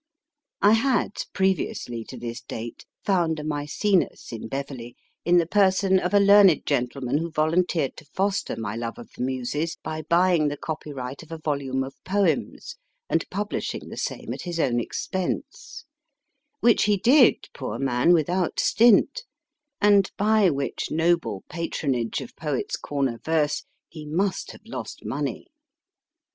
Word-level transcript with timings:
I 0.63 0.71
had, 0.73 1.11
previously 1.31 2.03
to 2.05 2.17
this 2.17 2.41
date, 2.41 2.87
found 3.05 3.39
a 3.39 3.43
Maecenas 3.43 4.29
in 4.31 4.47
Beverley, 4.47 4.95
in 5.25 5.37
the 5.37 5.45
person 5.45 5.99
of 5.99 6.11
a 6.15 6.19
learned 6.19 6.65
gentleman 6.65 7.19
who 7.19 7.29
volunteered 7.29 7.95
to 7.97 8.05
foster 8.05 8.55
my 8.57 8.75
love 8.75 8.97
of 8.97 9.11
the 9.15 9.21
Muses 9.21 9.77
by 9.83 10.01
buying 10.01 10.47
the 10.47 10.57
copyright 10.57 11.21
of 11.21 11.31
a 11.31 11.37
volume 11.37 11.83
of 11.83 12.03
poems 12.03 12.77
and 13.11 13.29
publishing 13.29 13.89
the 13.89 13.95
same 13.95 14.33
at 14.33 14.41
his 14.41 14.59
own 14.59 14.79
expense 14.79 15.85
which 16.61 16.85
he 16.85 16.97
did, 16.97 17.47
poor 17.53 17.77
man, 17.77 18.11
without 18.11 18.59
stint, 18.59 19.21
and 19.79 20.09
by 20.17 20.49
which 20.49 20.89
noble 20.89 21.43
patron 21.47 21.93
age 21.93 22.21
of 22.21 22.35
Poet 22.35 22.71
s 22.71 22.75
Corner 22.75 23.19
verse 23.23 23.65
he 23.87 24.07
must 24.07 24.49
have 24.49 24.65
lost 24.65 25.05
money. 25.05 25.49